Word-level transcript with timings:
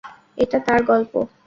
এটা 0.37 0.57
তার 0.59 0.79
গল্প। 0.83 1.13